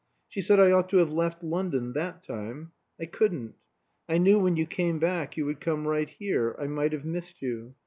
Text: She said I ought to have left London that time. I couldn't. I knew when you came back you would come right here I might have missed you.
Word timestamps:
She 0.27 0.41
said 0.41 0.59
I 0.59 0.71
ought 0.71 0.89
to 0.89 0.97
have 0.97 1.11
left 1.11 1.43
London 1.43 1.93
that 1.93 2.23
time. 2.23 2.71
I 2.99 3.05
couldn't. 3.05 3.53
I 4.09 4.17
knew 4.17 4.39
when 4.39 4.57
you 4.57 4.65
came 4.65 4.97
back 4.97 5.37
you 5.37 5.45
would 5.45 5.61
come 5.61 5.87
right 5.87 6.09
here 6.09 6.55
I 6.57 6.65
might 6.65 6.93
have 6.93 7.05
missed 7.05 7.39
you. 7.39 7.75